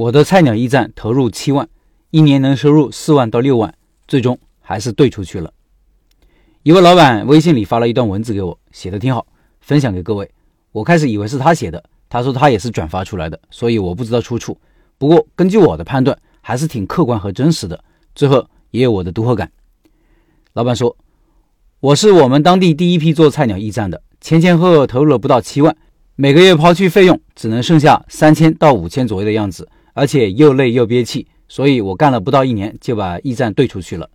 [0.00, 1.68] 我的菜鸟驿站投入七万，
[2.10, 3.74] 一年能收入四万到六万，
[4.08, 5.52] 最终还是兑出去了。
[6.62, 9.26] 一位老板微信里发了一段文字给我，写的挺好，
[9.60, 10.30] 分享给各位。
[10.72, 14.58] 我开始以为是他写的，他说他也是转发出来的，所以我不知道出处。
[14.96, 19.52] 不过根据我的判断，还是挺客观和真实的，最后也有我的读后感。
[20.54, 20.96] 老板说
[21.80, 25.76] ：“我是我们当地第一批做菜鸟驿站的，前前后后投入了不到七万，
[26.16, 34.08] 每个月抛去费用，只能剩下三千到五千左右的样子。”而且又累又憋气，所以我干了不到一年就把驿站兑出去了。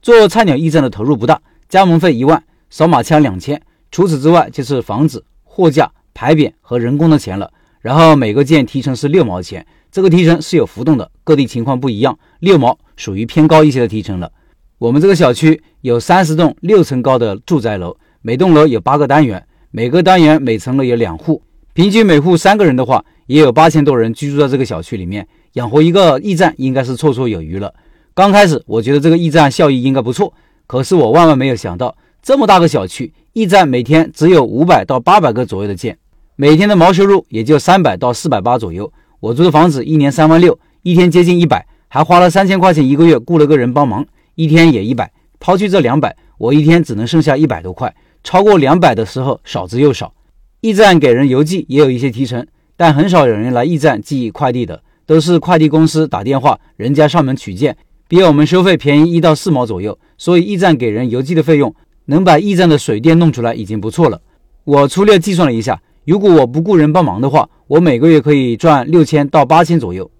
[0.00, 7.52] 做菜鸟驿站的投入不大，加盟费一万，扫码枪两千，除此之外就是房子、货架、牌匾和人工的钱了。
[7.80, 14.30] 然后每个件提成是六毛钱，这个提成是有浮动的，各地情况不一样，六毛属于偏高一些的提成了。
[14.78, 21.42] 我们这个小区有三十栋六层高的住宅楼，每栋楼有八个单元，每个单元每层楼有两户，
[21.74, 23.04] 平均每户三个人的话。
[23.26, 27.72] 也有八千多人居住在这个小区里面，养活一个驿站应该是绰绰有余了。
[28.14, 30.32] 刚开始我觉得这个驿站效益应该不错，
[30.66, 35.96] 可是我万万没有想到，这么大个小区，驿站每天只有五百到八百个左右的件，
[36.36, 38.92] 每天的毛收入也就三百到四百八左右。
[39.20, 45.12] 我租的房子一年三万六，一天接近一百，还花了三千块钱一个月雇了个人帮忙，一天也一百。
[45.38, 50.12] 抛去这两百，我一天只能剩下一百多块，超过两百的时候少之又少。
[50.60, 52.46] 驿站给人邮寄也有一些提成。
[52.76, 57.76] 但很少有人来驿站寄快递的，都是快递公司打电话，人家上门取件，
[58.08, 59.98] 比我们收费便宜一到四毛左右。
[60.18, 61.74] 所以驿站给人邮寄的费用，
[62.06, 64.20] 能把驿站的水电弄出来已经不错了。
[64.64, 70.10] 我粗略计算了一下，如果我不雇人帮忙的话，我每个月可以赚六千到八千左右。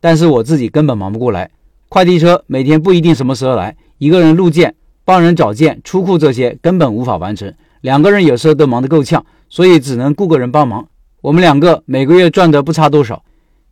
[0.00, 1.50] 但是我自己根本忙不过来，
[1.88, 10.88] 快递车每天不一定什么时候来，一个人录件、帮人找件、出库这些根本无法完成，两个人有时候都忙得够呛，所以只能雇个人帮忙。
[11.22, 13.22] 我们两个每个月赚的不差多少。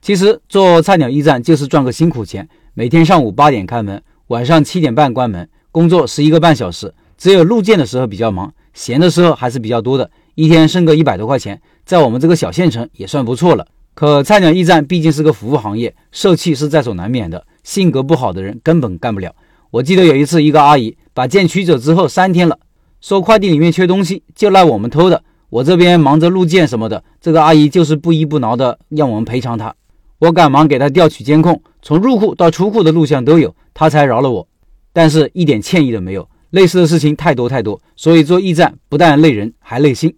[0.00, 2.48] 其实做菜鸟驿站就是赚个辛苦钱。
[2.74, 6.94] 每天上午八点开门，晚上七点半关门，工作十一个半小时。
[7.18, 10.08] 只有录件的时候比较忙，闲的时候还是比较多的。
[10.36, 13.66] 一天剩个一百多块钱，在我们这个小县城也算不错了。
[13.94, 17.44] 可菜鸟驿站毕竟是个服务行业，受气是在所难免的。
[17.64, 19.34] 性格不好的人根本干不了。
[19.72, 22.56] 我记得有一次，一个阿姨把件取走之后三天了，
[23.00, 25.24] 说快递里面缺东西，就赖我们偷的。
[25.50, 29.74] 我这边忙着录件什么的，这个阿姨就是不依不挠的让我们赔偿她。
[30.20, 34.48] 我赶忙给她调取监控，从入库到出库的录像都有，她才饶了我。
[34.92, 36.28] 但是一点歉意都没有。
[36.50, 40.14] 类似的事情太多太多，所以做驿站不但累人，还累心。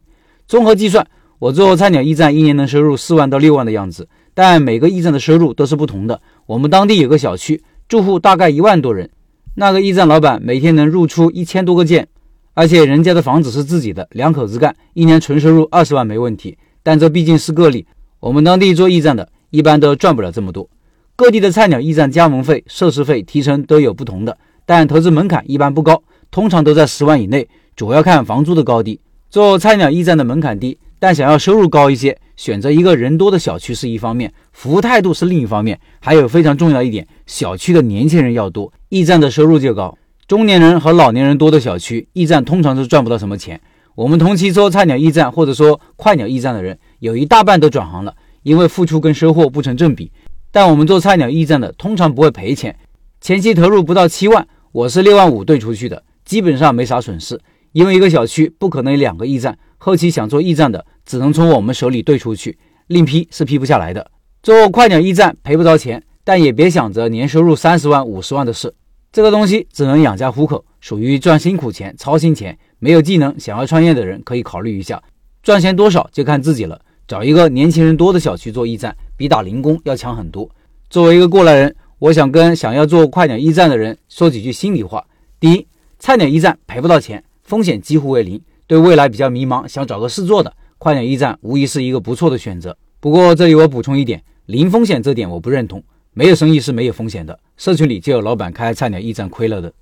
[0.46, 1.06] 综合计算，
[1.38, 4.08] 我做菜鸟驿站一年能收入四万到六万的样子。
[4.34, 6.20] 但每个驿站的收入都是不同的。
[6.46, 9.10] 我们当地有个小区，住户大概一万多人，
[9.56, 12.08] 那个驿站老板每天能入出一千多个件。
[12.54, 16.58] 而且人家的房子是自己的，两口子干，一年纯收入二十万没问题。
[16.82, 17.86] 但这毕竟是个例，
[18.20, 20.68] 我们当地做驿站的，一般都赚不了这么多。
[21.16, 24.36] 各地的菜鸟驿站加盟费、设施费、提成都有不同的，
[24.66, 29.00] 但投资门槛一般不高，通常都在十万以内，主要看房租的高低。
[29.30, 39.96] 做菜鸟驿站的门槛低，但想要收入高一些，选择一个人多的小区是一方面，服务态度是另一方面，还有非常重要一点，小区的年轻人要多，驿站的收入就高。
[40.28, 43.60] 中年人和老年人多的小区，驿站通常是赚不到什么钱。
[43.94, 50.10] 我们同期做菜鸟驿站或者说快鸟驿站的人，有一大半都转行了，因为付出跟收获不成正比。
[50.50, 52.74] 但我们做菜鸟驿站的，通常不会赔钱。
[53.20, 57.38] 前期投入不到七万，我是六万五兑出去的，基本上没啥损失。
[57.72, 64.10] 因为一个小区不可能有两个驿站，后期想做驿站的，只能从我们手里兑出去，另批是批不下来的。
[64.42, 68.72] 做快鸟驿站赔不着钱，但也别想着年收入三十万、五十万的事。
[69.12, 72.58] 这个东西只能养家糊口，属于赚辛苦钱、操心钱。
[72.78, 75.02] 没有技能想要创业的人可以考虑一下，
[75.42, 76.80] 赚钱多少就看自己了。
[77.06, 80.48] 找一个年轻人多的小区做驿站，比打零工要强很多。
[80.88, 85.04] 作为一个过来人，我想跟想要做快鸟驿站的人说几句心里话：
[85.38, 85.66] 第一，
[85.98, 88.40] 菜鸟驿站赔不到钱，风险几乎为零。
[88.66, 92.74] 对未来比较迷茫，想找个事做的，快鸟驿站无疑是一个不错的选择。
[92.98, 95.84] 不过这里我补充一点，零风险这点我不认同。
[96.14, 99.72] 没有生意是没有风险的，社群里就有老板开菜鸟驿站亏了的。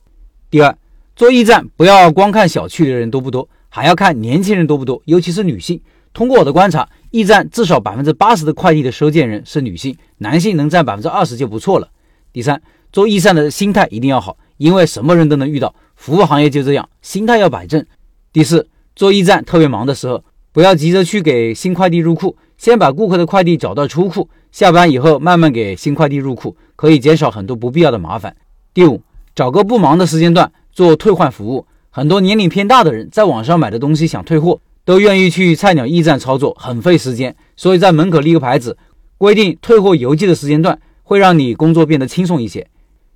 [0.49, 0.77] 第二，
[1.17, 5.81] 做驿站不要光看小区里的人多不多，还要看年轻人多不多，尤其是女性。
[6.13, 11.89] 通过我的观察，驿站至少百分之八十的快递的收件人是女性，男性能占百分之二十就不错了。
[12.33, 12.63] 第三，
[12.93, 17.85] 做驿站的心态一定要好，因为什么人都能遇到，服务行业就这样，心态要摆正。
[18.33, 24.29] 第四，做驿站特别忙的时候，不要急着去给新快递入库，先把顾客的快递找到出库。
[24.53, 28.37] 下班以后慢慢给新快递入库，可以减少很多不必要的麻烦。
[28.75, 29.01] 第五，
[29.35, 31.65] 找个不忙的时间段做退换服务。
[31.89, 37.35] 很多年龄偏大的人在网上买的东西想退货，都愿意去菜鸟驿站操作，很费时间。
[37.57, 38.77] 所以在门口立个牌子，
[39.17, 42.67] 规定退货邮寄的时间段，会让你工作变得轻松一些。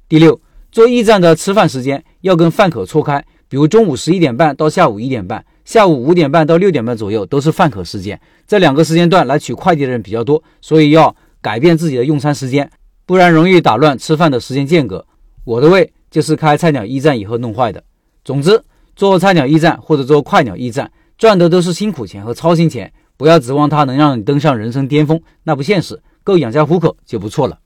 [0.08, 0.40] 第六，
[0.72, 8.20] 做驿站的吃饭时间要跟饭口错开，比如中午十一点半到下午一点半，下午五点半到六点半左右都是饭口时间。
[8.46, 12.70] 这两个时间段来取快递的人比较多，所以要改变自己的用餐时间，
[13.06, 15.06] 不然容易打乱吃饭的时间间隔。
[15.44, 17.82] 我的胃就是开菜鸟驿站以后弄坏的。
[18.24, 18.62] 总之，
[18.94, 22.92] 做菜鸟驿站或者做快鸟驿站，赚的都是辛苦钱和操心钱。
[23.16, 27.58] 不要指望它能让你登上人生巅峰，那不现实，够养家糊口就不错了。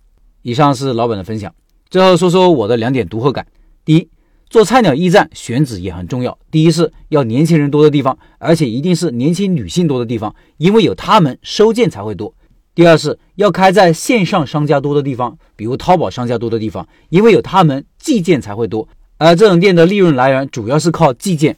[0.43, 1.55] 以上是老板的分享，
[1.89, 3.47] 最后说说我的两点读后感。
[3.85, 4.09] 第一，
[4.51, 6.39] 做菜鸟驿站选址也很重要。
[6.51, 12.35] 第一是要年轻人多的地方，而且一定是年轻女性多的地方，因为有她们收件才会多。
[12.75, 21.57] 第二是要开在线上商家多的地方，比如淘宝商家多的地方，因为有他们寄件才会多，而这种店的利润来源主要是靠寄件。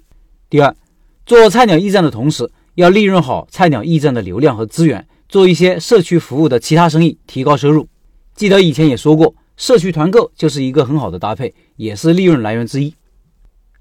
[0.49, 0.75] 第二，
[1.27, 2.51] 做菜鸟驿站的同时。
[2.77, 7.87] 要利用好菜鸟驿站的流量和资源，做一些社区服务的其他生意，提高收入。
[8.35, 12.95] 记得以前也说过，社区团购就是一个很好的搭配，也是利润来源之一。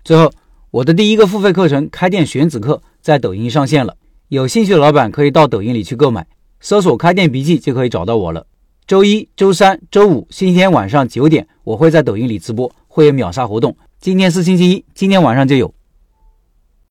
[0.04, 0.30] 最后，
[0.72, 3.96] 我的第一个付费课程《开店选址课》在抖音上线了，
[4.28, 6.28] 有兴趣的老板可以到抖音里去购买，
[6.60, 8.46] 搜索“开店笔记”就可以找到我了。
[8.86, 13.78] 周一、周三、周五、星期天晚上九点，我会在抖音里直播，会有秒杀活动。
[14.02, 15.74] 今天是星期一，今天晚上就有。